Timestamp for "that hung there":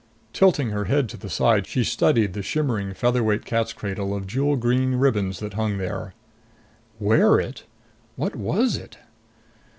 5.41-6.15